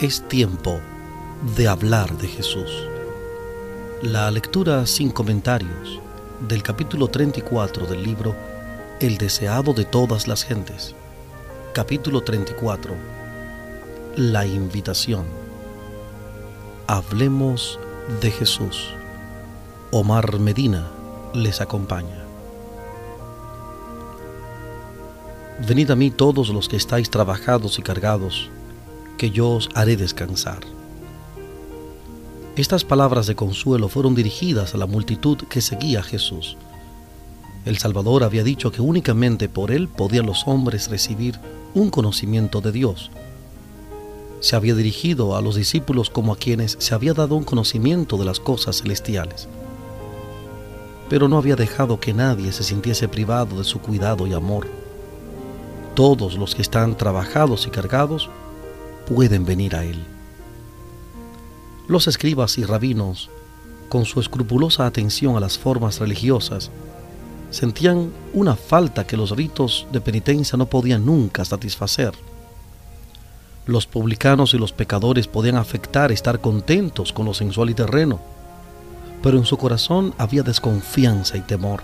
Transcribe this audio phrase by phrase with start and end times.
[0.00, 0.80] Es tiempo
[1.56, 2.70] de hablar de Jesús.
[4.00, 6.00] La lectura sin comentarios
[6.48, 8.34] del capítulo 34 del libro
[8.98, 10.94] El deseado de todas las gentes.
[11.74, 12.94] Capítulo 34.
[14.16, 15.26] La invitación.
[16.86, 17.78] Hablemos
[18.22, 18.94] de Jesús.
[19.90, 20.90] Omar Medina
[21.34, 22.24] les acompaña.
[25.68, 28.50] Venid a mí todos los que estáis trabajados y cargados
[29.20, 30.60] que yo os haré descansar.
[32.56, 36.56] Estas palabras de consuelo fueron dirigidas a la multitud que seguía a Jesús.
[37.66, 41.38] El Salvador había dicho que únicamente por él podían los hombres recibir
[41.74, 43.10] un conocimiento de Dios.
[44.40, 48.24] Se había dirigido a los discípulos como a quienes se había dado un conocimiento de
[48.24, 49.48] las cosas celestiales.
[51.10, 54.66] Pero no había dejado que nadie se sintiese privado de su cuidado y amor.
[55.94, 58.30] Todos los que están trabajados y cargados
[59.14, 60.04] pueden venir a Él.
[61.88, 63.28] Los escribas y rabinos,
[63.88, 66.70] con su escrupulosa atención a las formas religiosas,
[67.50, 72.12] sentían una falta que los ritos de penitencia no podían nunca satisfacer.
[73.66, 78.20] Los publicanos y los pecadores podían afectar estar contentos con lo sensual y terreno,
[79.24, 81.80] pero en su corazón había desconfianza y temor.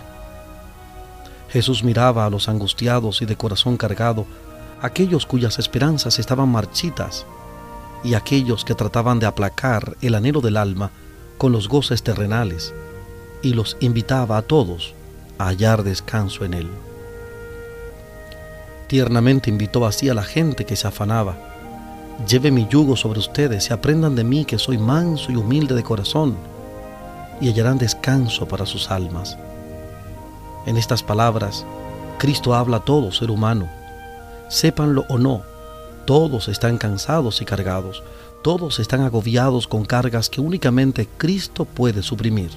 [1.51, 4.27] Jesús miraba a los angustiados y de corazón cargado
[4.81, 7.27] aquellos cuyas esperanzas estaban marchitas
[8.05, 10.91] y aquellos que trataban de aplacar el anhelo del alma
[11.39, 12.73] con los goces terrenales,
[13.43, 14.95] y los invitaba a todos
[15.39, 16.69] a hallar descanso en él.
[18.87, 21.37] Tiernamente invitó así a la gente que se afanaba,
[22.27, 25.83] lleve mi yugo sobre ustedes y aprendan de mí que soy manso y humilde de
[25.83, 26.37] corazón,
[27.41, 29.37] y hallarán descanso para sus almas.
[30.65, 31.67] En estas palabras,
[32.19, 33.69] Cristo habla a todo ser humano,
[34.49, 35.43] sépanlo o no,
[36.07, 38.03] todos están cansados y cargados,
[38.43, 42.51] todos están agobiados con cargas que únicamente Cristo puede suprimir.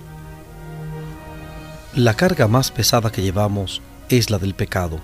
[1.95, 4.99] La carga más pesada que llevamos es la del pecado.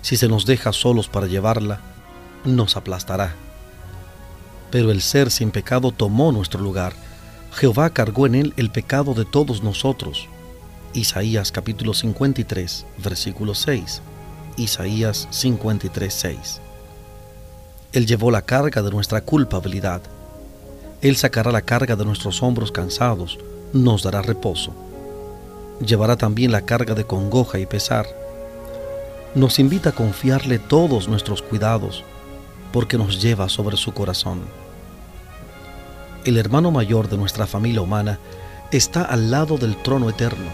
[0.00, 1.80] Si se nos deja solos para llevarla,
[2.44, 3.36] nos aplastará.
[4.72, 6.94] Pero el ser sin pecado tomó nuestro lugar.
[7.52, 10.28] Jehová cargó en él el pecado de todos nosotros.
[10.94, 14.02] Isaías capítulo 53, versículo 6.
[14.56, 16.60] Isaías 53:6.
[17.92, 20.02] Él llevó la carga de nuestra culpabilidad.
[21.00, 23.38] Él sacará la carga de nuestros hombros cansados,
[23.72, 24.72] nos dará reposo.
[25.84, 28.06] Llevará también la carga de congoja y pesar.
[29.34, 32.04] Nos invita a confiarle todos nuestros cuidados,
[32.72, 34.42] porque nos lleva sobre su corazón.
[36.24, 38.20] El hermano mayor de nuestra familia humana
[38.70, 40.50] está al lado del trono eterno.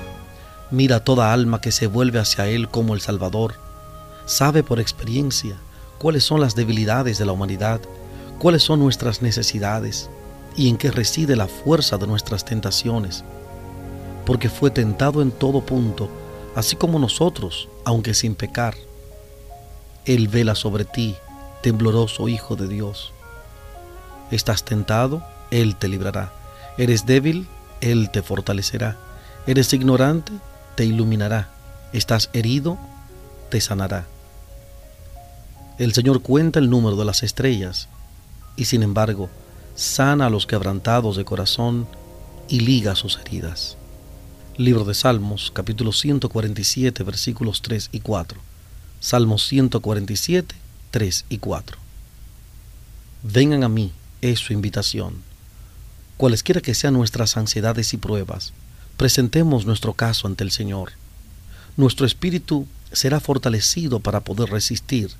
[0.70, 3.67] Mira toda alma que se vuelve hacia Él como el Salvador
[4.28, 5.56] sabe por experiencia
[5.98, 7.80] cuáles son las debilidades de la humanidad,
[8.38, 10.10] cuáles son nuestras necesidades
[10.54, 13.24] y en qué reside la fuerza de nuestras tentaciones,
[14.26, 16.10] porque fue tentado en todo punto,
[16.54, 18.74] así como nosotros, aunque sin pecar.
[20.04, 21.16] Él vela sobre ti,
[21.62, 23.12] tembloroso Hijo de Dios.
[24.30, 26.34] Estás tentado, Él te librará.
[26.76, 27.48] Eres débil,
[27.80, 28.98] Él te fortalecerá.
[29.46, 30.32] Eres ignorante,
[30.74, 31.48] te iluminará.
[31.94, 32.76] Estás herido,
[33.48, 34.04] te sanará.
[35.78, 37.88] El Señor cuenta el número de las estrellas
[38.56, 39.30] y sin embargo
[39.76, 41.86] sana a los quebrantados de corazón
[42.48, 43.76] y liga sus heridas.
[44.56, 48.40] Libro de Salmos, capítulo 147, versículos 3 y 4.
[48.98, 50.56] Salmos 147,
[50.90, 51.78] 3 y 4.
[53.22, 55.22] Vengan a mí, es su invitación.
[56.16, 58.52] Cualesquiera que sean nuestras ansiedades y pruebas,
[58.96, 60.90] presentemos nuestro caso ante el Señor.
[61.76, 65.12] Nuestro espíritu será fortalecido para poder resistir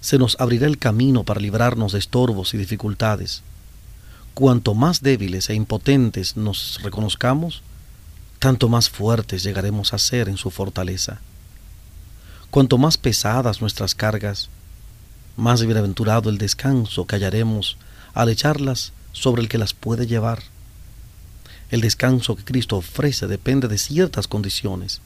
[0.00, 3.42] se nos abrirá el camino para librarnos de estorbos y dificultades.
[4.34, 7.62] Cuanto más débiles e impotentes nos reconozcamos,
[8.38, 11.20] tanto más fuertes llegaremos a ser en su fortaleza.
[12.50, 14.48] Cuanto más pesadas nuestras cargas,
[15.36, 17.76] más bienaventurado el descanso que hallaremos
[18.14, 20.42] al echarlas sobre el que las puede llevar.
[21.70, 25.00] El descanso que Cristo ofrece depende de ciertas condiciones,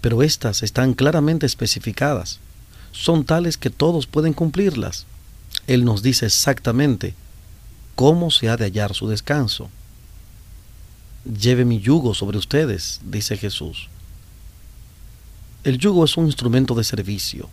[0.00, 2.40] pero éstas están claramente especificadas
[2.94, 5.04] son tales que todos pueden cumplirlas.
[5.66, 7.14] Él nos dice exactamente
[7.96, 9.68] cómo se ha de hallar su descanso.
[11.24, 13.88] Lleve mi yugo sobre ustedes, dice Jesús.
[15.64, 17.48] El yugo es un instrumento de servicio.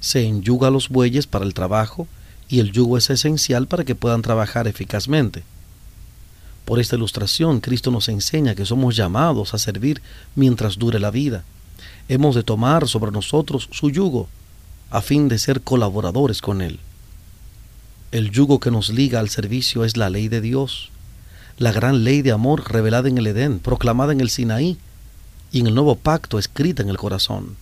[0.00, 2.08] Se enyuga a los bueyes para el trabajo
[2.48, 5.42] y el yugo es esencial para que puedan trabajar eficazmente.
[6.64, 10.00] Por esta ilustración, Cristo nos enseña que somos llamados a servir
[10.34, 11.44] mientras dure la vida.
[12.08, 14.28] Hemos de tomar sobre nosotros su yugo
[14.90, 16.80] a fin de ser colaboradores con Él.
[18.12, 20.90] El yugo que nos liga al servicio es la ley de Dios,
[21.58, 24.78] la gran ley de amor revelada en el Edén, proclamada en el Sinaí
[25.52, 27.56] y en el nuevo pacto escrita en el corazón.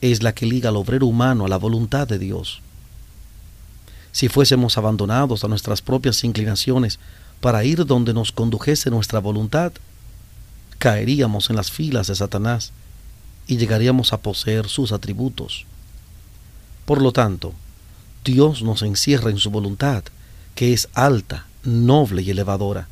[0.00, 2.60] Es la que liga al obrero humano a la voluntad de Dios.
[4.12, 7.00] Si fuésemos abandonados a nuestras propias inclinaciones
[7.40, 9.72] para ir donde nos condujese nuestra voluntad,
[10.78, 12.72] caeríamos en las filas de Satanás
[13.46, 15.66] y llegaríamos a poseer sus atributos.
[16.84, 17.54] Por lo tanto,
[18.24, 20.04] Dios nos encierra en su voluntad,
[20.54, 22.88] que es alta, noble y elevadora.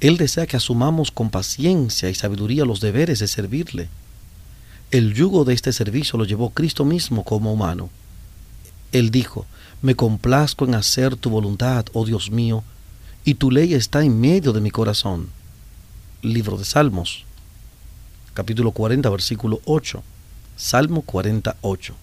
[0.00, 3.88] Él desea que asumamos con paciencia y sabiduría los deberes de servirle.
[4.90, 7.90] El yugo de este servicio lo llevó Cristo mismo como humano.
[8.92, 9.46] Él dijo,
[9.82, 12.64] me complazco en hacer tu voluntad, oh Dios mío,
[13.24, 15.28] y tu ley está en medio de mi corazón.
[16.22, 17.24] Libro de Salmos,
[18.34, 20.02] capítulo 40, versículo 8.
[20.56, 21.94] Salmo 48.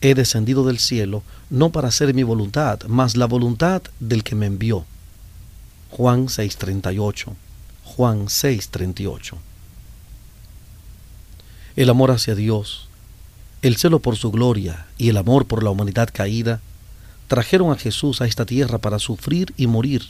[0.00, 4.46] He descendido del cielo no para hacer mi voluntad, mas la voluntad del que me
[4.46, 4.84] envió.
[5.90, 7.34] Juan 6:38.
[7.84, 9.36] Juan 6:38.
[11.76, 12.88] El amor hacia Dios,
[13.60, 16.60] el celo por su gloria y el amor por la humanidad caída
[17.28, 20.06] trajeron a Jesús a esta tierra para sufrir y morir.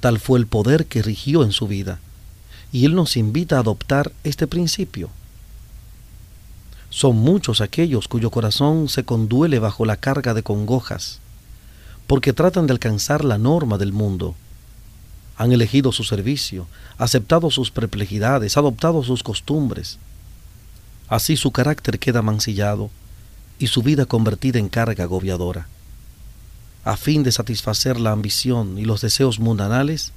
[0.00, 2.00] Tal fue el poder que rigió en su vida
[2.72, 5.10] y Él nos invita a adoptar este principio.
[6.88, 11.20] Son muchos aquellos cuyo corazón se conduele bajo la carga de congojas,
[12.06, 14.34] porque tratan de alcanzar la norma del mundo.
[15.36, 16.66] Han elegido su servicio,
[16.98, 19.98] aceptado sus perplejidades, adoptado sus costumbres.
[21.08, 22.90] Así su carácter queda mancillado
[23.58, 25.68] y su vida convertida en carga agobiadora.
[26.84, 30.12] A fin de satisfacer la ambición y los deseos mundanales,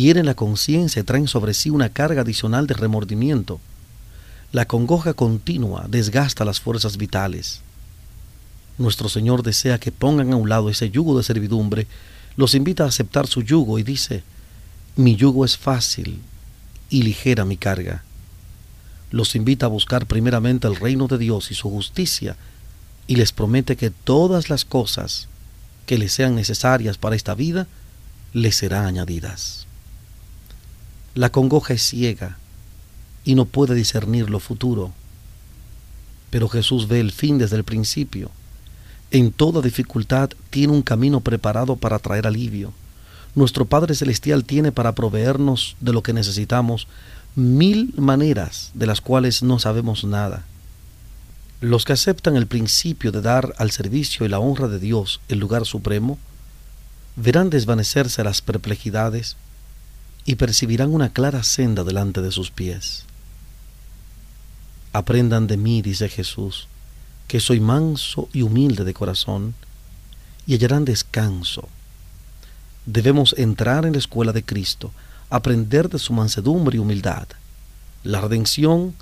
[0.00, 3.60] hieren la conciencia y traen sobre sí una carga adicional de remordimiento.
[4.52, 7.60] La congoja continua desgasta las fuerzas vitales.
[8.78, 11.86] Nuestro Señor desea que pongan a un lado ese yugo de servidumbre,
[12.36, 14.22] los invita a aceptar su yugo y dice,
[14.96, 16.20] mi yugo es fácil
[16.90, 18.02] y ligera mi carga.
[19.10, 22.36] Los invita a buscar primeramente el reino de Dios y su justicia
[23.06, 25.28] y les promete que todas las cosas
[25.86, 27.66] que les sean necesarias para esta vida
[28.34, 29.65] les serán añadidas.
[31.16, 32.36] La congoja es ciega
[33.24, 34.92] y no puede discernir lo futuro.
[36.28, 38.30] Pero Jesús ve el fin desde el principio.
[39.10, 42.74] En toda dificultad tiene un camino preparado para traer alivio.
[43.34, 46.86] Nuestro Padre Celestial tiene para proveernos de lo que necesitamos
[47.34, 50.44] mil maneras de las cuales no sabemos nada.
[51.62, 55.38] Los que aceptan el principio de dar al servicio y la honra de Dios el
[55.38, 56.18] lugar supremo,
[57.16, 59.38] verán desvanecerse las perplejidades,
[60.26, 63.04] y percibirán una clara senda delante de sus pies.
[64.92, 66.66] Aprendan de mí, dice Jesús,
[67.28, 69.54] que soy manso y humilde de corazón,
[70.46, 71.68] y hallarán descanso.
[72.86, 74.92] Debemos entrar en la escuela de Cristo,
[75.30, 77.28] aprender de su mansedumbre y humildad.
[78.02, 78.94] La redención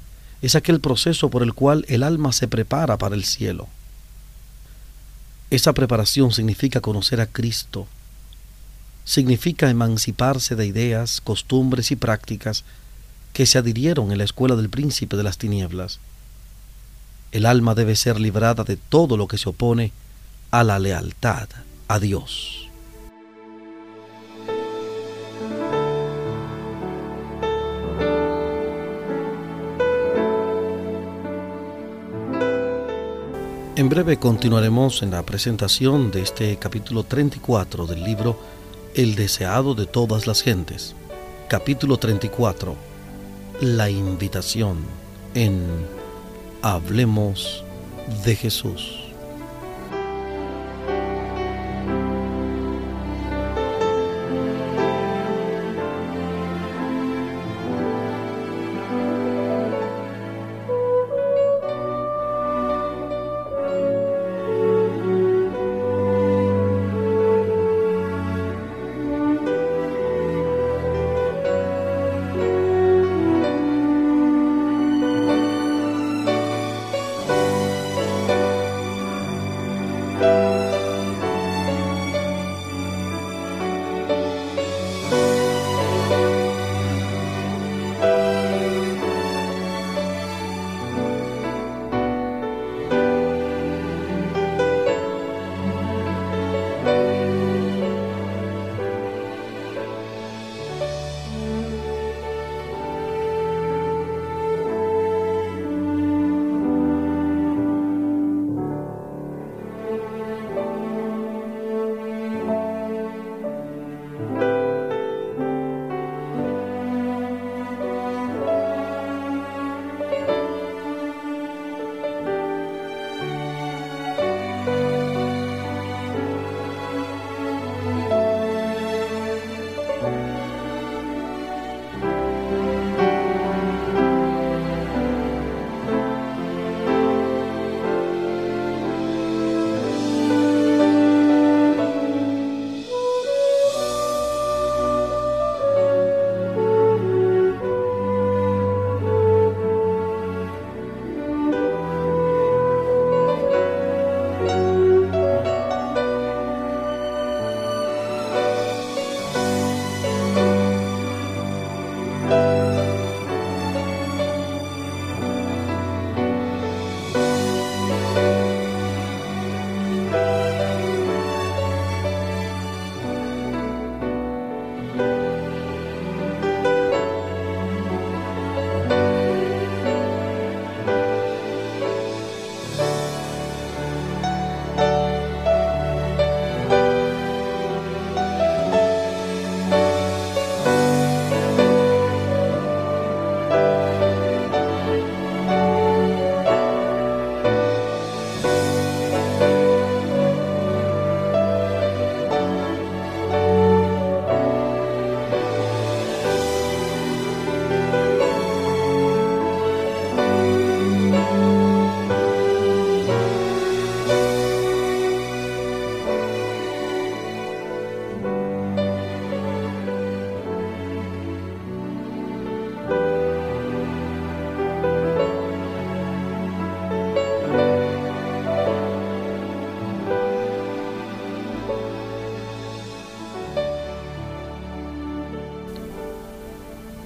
[0.42, 3.68] es aquel proceso por el cual el alma se prepara para el cielo.
[5.50, 7.86] Esa preparación significa conocer a Cristo,
[9.04, 12.64] significa emanciparse de ideas, costumbres y prácticas
[13.32, 16.00] que se adhirieron en la escuela del príncipe de las tinieblas.
[17.32, 19.92] El alma debe ser librada de todo lo que se opone
[20.50, 21.48] a la lealtad
[21.88, 22.68] a Dios.
[33.76, 38.38] En breve continuaremos en la presentación de este capítulo 34 del libro
[38.94, 40.94] el deseado de todas las gentes.
[41.48, 42.76] Capítulo 34.
[43.60, 44.78] La invitación
[45.34, 45.64] en
[46.62, 47.64] Hablemos
[48.24, 49.03] de Jesús.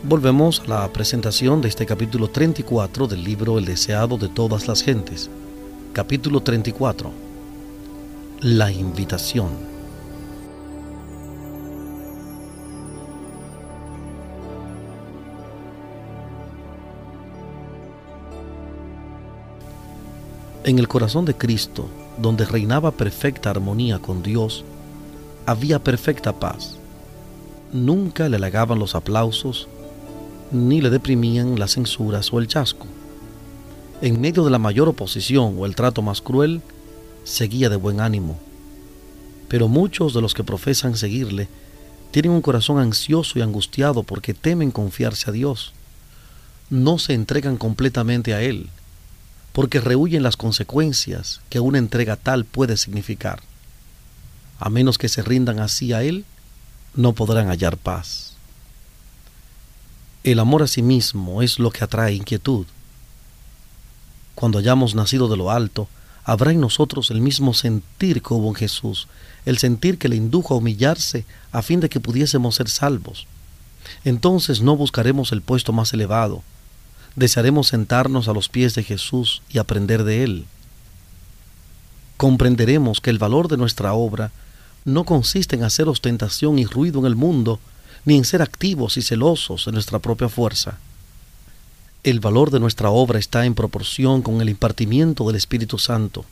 [0.09, 4.83] Volvemos a la presentación de este capítulo 34 del libro El deseado de todas las
[4.83, 5.29] gentes.
[5.93, 7.13] Capítulo 34.
[8.41, 9.51] La invitación.
[20.65, 21.87] En el corazón de Cristo,
[22.17, 24.65] donde reinaba perfecta armonía con Dios,
[25.45, 26.79] había perfecta paz.
[27.75, 29.69] Nunca le halagaban los aplausos
[30.51, 32.87] ni le deprimían las censuras o el chasco.
[34.01, 36.63] En medio de la mayor oposición o el trato más cruel,
[37.25, 38.39] seguía de buen ánimo.
[39.49, 41.49] Pero muchos de los que profesan seguirle
[42.11, 45.73] tienen un corazón ansioso y angustiado porque temen confiarse a Dios.
[46.71, 48.71] No se entregan completamente a Él,
[49.53, 53.41] porque rehuyen las consecuencias que una entrega tal puede significar.
[54.59, 56.25] A menos que se rindan así a Él,
[56.95, 58.28] no podrán hallar paz.
[60.31, 62.67] El amor a sí mismo es lo que atrae inquietud.
[64.35, 65.89] Cuando hayamos nacido de lo alto,
[66.23, 69.09] habrá en nosotros el mismo sentir que hubo en Jesús,
[69.47, 73.27] el sentir que le indujo a humillarse a fin de que pudiésemos ser salvos.
[74.05, 76.43] Entonces no buscaremos el puesto más elevado,
[77.17, 80.45] desearemos sentarnos a los pies de Jesús y aprender de Él.
[82.19, 84.31] Comprenderemos que el valor de nuestra obra
[84.85, 87.61] no consiste en hacer ostentación y ruido en el mundo,
[88.05, 90.79] ni en ser activos y celosos en nuestra propia fuerza.
[92.05, 96.25] El valor de nuestra obra está en proporción con el impartimiento del Espíritu Santo.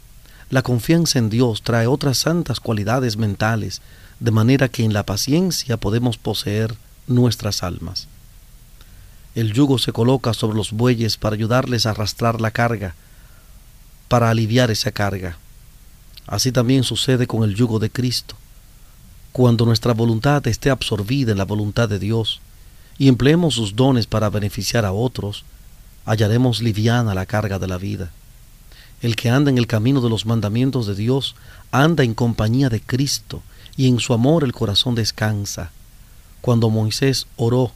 [0.49, 3.83] La confianza en Dios trae otras santas cualidades mentales,
[4.21, 6.75] de manera que en la paciencia podemos poseer
[7.07, 8.09] nuestras almas.
[9.35, 12.95] El yugo se coloca sobre los bueyes para ayudarles a arrastrar la carga,
[14.09, 15.37] para aliviar esa carga.
[16.27, 18.37] Así también sucede con el yugo de Cristo
[19.37, 22.41] cuando nuestra voluntad esté absorbida en la voluntad de Dios
[22.97, 25.45] y empleemos sus dones para beneficiar a otros,
[26.07, 28.11] hallaremos liviana la carga de la vida.
[29.03, 31.37] El que anda en el camino de los mandamientos de Dios
[31.71, 33.43] anda en compañía de Cristo
[33.77, 35.71] y en su amor el corazón descansa.
[36.41, 37.73] Cuando Moisés oró,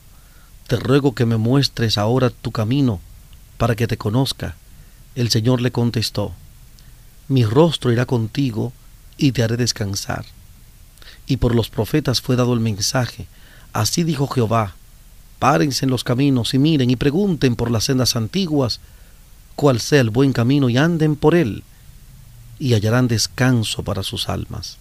[0.66, 3.00] te ruego que me muestres ahora tu camino
[3.58, 4.56] para que te conozca,
[5.14, 6.32] el Señor le contestó,
[7.28, 8.72] mi rostro irá contigo
[9.18, 10.24] y te haré descansar
[11.30, 13.26] y por los profetas fue dado el mensaje.
[13.72, 14.74] Así dijo Jehová,
[15.38, 18.80] párense en los caminos y miren y pregunten por las sendas antiguas
[19.54, 21.62] cuál sea el buen camino y anden por él,
[22.58, 24.76] y hallarán descanso para sus almas.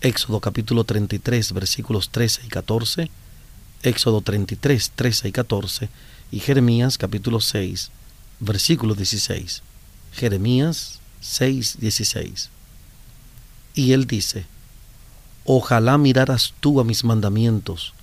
[0.00, 3.10] Éxodo capítulo 33 versículos 13 y 14,
[3.82, 5.88] Éxodo 33, 13 y 14,
[6.30, 7.90] y Jeremías capítulo 6
[8.42, 9.62] versículo 16.
[10.12, 12.50] Jeremías 6, 16.
[13.74, 14.46] Y él dice,
[15.44, 17.94] Ojalá miraras tú a mis mandamientos,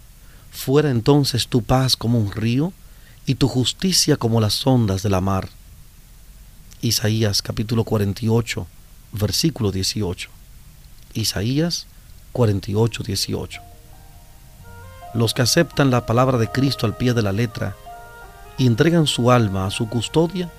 [0.51, 2.73] fuera entonces tu paz como un río
[3.25, 5.47] y tu justicia como las ondas de la mar.
[6.81, 8.67] Isaías capítulo 48,
[9.13, 10.29] versículo 18.
[11.13, 11.87] Isaías
[12.33, 13.61] 48, 18.
[15.13, 17.75] Los que aceptan la palabra de Cristo al pie de la letra
[18.57, 20.51] y entregan su alma a su custodia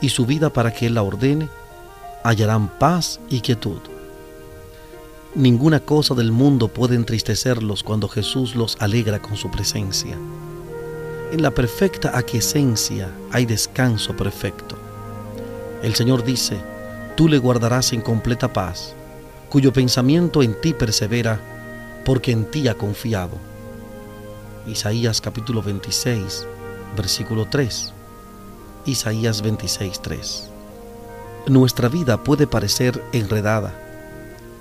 [0.00, 1.48] y su vida para que Él la ordene,
[2.24, 3.95] hallarán paz y quietud.
[5.36, 10.16] Ninguna cosa del mundo puede entristecerlos cuando Jesús los alegra con su presencia.
[11.30, 14.78] En la perfecta aquiescencia hay descanso perfecto.
[15.82, 16.56] El Señor dice,
[17.18, 18.94] tú le guardarás en completa paz,
[19.50, 21.38] cuyo pensamiento en ti persevera,
[22.06, 23.36] porque en ti ha confiado.
[24.66, 26.46] Isaías capítulo 26,
[26.96, 27.92] versículo 3.
[28.86, 30.50] Isaías 26, 3.
[31.48, 33.85] Nuestra vida puede parecer enredada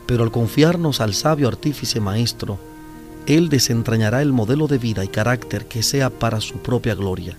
[0.06, 2.60] pero al confiarnos al sabio artífice maestro,
[3.26, 7.38] Él desentrañará el modelo de vida y carácter que sea para su propia gloria.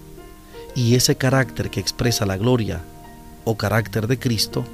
[0.75, 2.82] Y ese carácter que expresa la gloria
[3.44, 4.64] o carácter de Cristo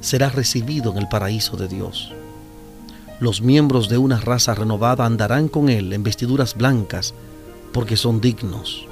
[0.00, 2.12] será recibido en el paraíso de Dios.
[3.20, 7.14] Los miembros de una raza renovada andarán con Él en vestiduras blancas
[7.72, 8.86] porque son dignos.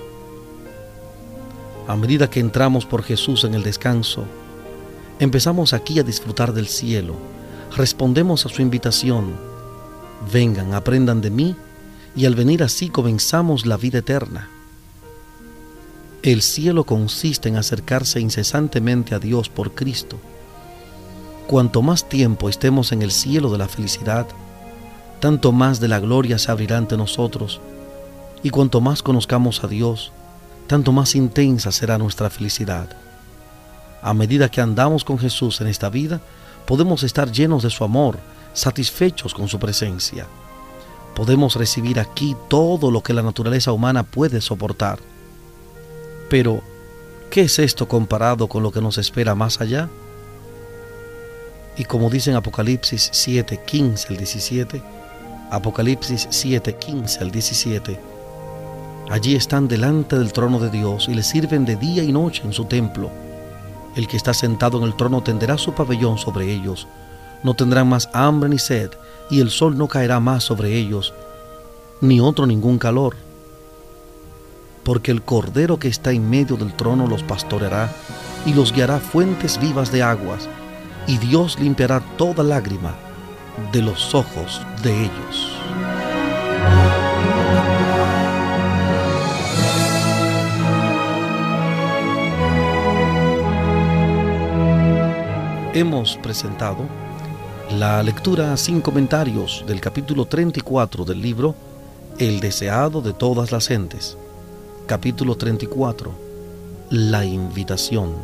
[1.88, 4.24] A medida que entramos por Jesús en el descanso,
[5.18, 7.16] empezamos aquí a disfrutar del cielo
[7.76, 9.34] respondemos a su invitación,
[10.32, 11.56] vengan, aprendan de mí,
[12.16, 14.48] y al venir así comenzamos la vida eterna.
[16.22, 20.18] El cielo consiste en acercarse incesantemente a Dios por Cristo.
[21.46, 24.26] Cuanto más tiempo estemos en el cielo de la felicidad,
[25.20, 27.60] tanto más de la gloria se abrirá ante nosotros,
[28.42, 30.12] y cuanto más conozcamos a Dios,
[30.66, 32.88] tanto más intensa será nuestra felicidad.
[34.02, 36.20] A medida que andamos con Jesús en esta vida,
[36.70, 38.16] podemos estar llenos de su amor,
[38.52, 40.28] satisfechos con su presencia.
[41.16, 45.00] Podemos recibir aquí todo lo que la naturaleza humana puede soportar.
[46.28, 46.62] Pero,
[47.28, 49.88] ¿qué es esto comparado con lo que nos espera más allá?
[51.76, 54.82] Y como dice en Apocalipsis 7, 15 al 17,
[55.50, 58.00] Apocalipsis 7, 15 al 17,
[59.10, 62.52] allí están delante del trono de Dios y le sirven de día y noche en
[62.52, 63.10] su templo.
[63.96, 66.86] El que está sentado en el trono tenderá su pabellón sobre ellos.
[67.42, 68.90] No tendrán más hambre ni sed,
[69.30, 71.14] y el sol no caerá más sobre ellos,
[72.00, 73.16] ni otro ningún calor.
[74.84, 77.92] Porque el Cordero que está en medio del trono los pastoreará
[78.46, 80.48] y los guiará fuentes vivas de aguas
[81.06, 82.94] y Dios limpiará toda lágrima
[83.72, 85.60] de los ojos de ellos.
[95.72, 96.78] Hemos presentado
[97.78, 101.54] la lectura sin comentarios del capítulo 34 del libro
[102.18, 104.18] El deseado de todas las gentes.
[104.88, 106.12] Capítulo 34.
[106.90, 108.16] La invitación.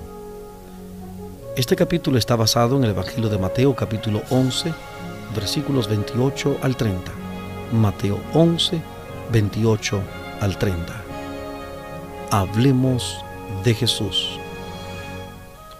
[1.57, 4.75] Este capítulo está basado en el Evangelio de Mateo capítulo 11,
[5.33, 7.13] versículos 28 al 30.
[7.71, 8.83] Mateo 11,
[9.31, 10.01] 28
[10.41, 10.93] al 30.
[12.33, 13.25] Hablemos
[13.63, 14.36] de Jesús.